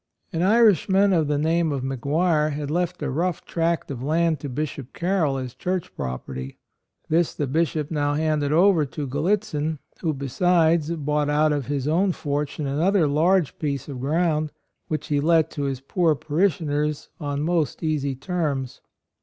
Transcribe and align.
An 0.33 0.41
Irishman 0.41 1.13
of 1.13 1.27
the 1.27 1.37
name 1.37 1.71
of 1.71 1.83
McGuire 1.83 2.53
had 2.53 2.71
left 2.71 3.03
a 3.03 3.09
rough 3.11 3.45
tract 3.45 3.91
of 3.91 4.01
land 4.01 4.39
to 4.39 4.49
Bishop 4.49 4.93
Carroll 4.93 5.37
as 5.37 5.53
church 5.53 5.93
property; 5.95 6.57
this 7.09 7.35
the 7.35 7.45
Bishop 7.45 7.91
now 7.91 8.15
handed 8.15 8.51
over 8.51 8.83
to 8.83 9.05
Gallitzin, 9.05 9.77
who, 9.99 10.15
besides, 10.15 10.89
bought 10.95 11.29
out 11.29 11.53
of 11.53 11.67
his 11.67 11.87
own 11.87 12.13
fortune 12.13 12.65
another 12.65 13.07
large 13.07 13.59
piece 13.59 13.87
of 13.87 13.99
ground, 13.99 14.51
which 14.87 15.09
he 15.09 15.19
let 15.19 15.51
to 15.51 15.65
his 15.65 15.81
poor 15.81 16.15
parishioners 16.15 17.09
on 17.19 17.43
most 17.43 17.83
easy 17.83 18.15
terms. 18.15 18.81